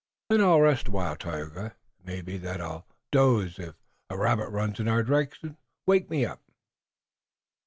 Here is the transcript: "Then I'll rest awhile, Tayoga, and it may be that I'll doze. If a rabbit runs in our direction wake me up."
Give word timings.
"Then 0.31 0.41
I'll 0.41 0.59
rest 0.59 0.87
awhile, 0.87 1.15
Tayoga, 1.15 1.59
and 1.61 1.65
it 1.69 1.75
may 2.03 2.21
be 2.23 2.37
that 2.39 2.59
I'll 2.59 2.87
doze. 3.11 3.59
If 3.59 3.75
a 4.09 4.17
rabbit 4.17 4.49
runs 4.49 4.79
in 4.79 4.87
our 4.87 5.03
direction 5.03 5.57
wake 5.85 6.09
me 6.09 6.25
up." 6.25 6.41